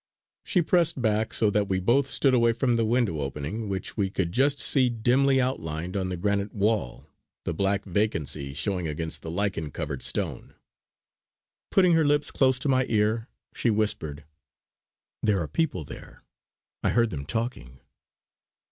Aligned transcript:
She 0.43 0.63
pressed 0.63 0.99
back 0.99 1.31
so 1.31 1.51
that 1.51 1.69
we 1.69 1.79
both 1.79 2.07
stood 2.07 2.33
away 2.33 2.53
from 2.53 2.75
the 2.75 2.85
window 2.87 3.19
opening 3.19 3.69
which 3.69 3.95
we 3.95 4.09
could 4.09 4.31
just 4.31 4.57
see 4.57 4.89
dimly 4.89 5.39
outlined 5.39 5.95
on 5.95 6.09
the 6.09 6.17
granite 6.17 6.55
wall, 6.55 7.05
the 7.43 7.53
black 7.53 7.85
vacancy 7.85 8.55
showing 8.55 8.87
against 8.87 9.21
the 9.21 9.29
lichen 9.29 9.69
covered 9.69 10.01
stone. 10.01 10.55
Putting 11.69 11.93
her 11.93 12.03
lips 12.03 12.31
close 12.31 12.57
to 12.57 12.67
my 12.67 12.87
ear 12.89 13.27
she 13.53 13.69
whispered: 13.69 14.23
"There 15.21 15.39
are 15.39 15.47
people 15.47 15.83
there. 15.83 16.23
I 16.83 16.89
heard 16.89 17.11
them 17.11 17.23
talking!" 17.23 17.79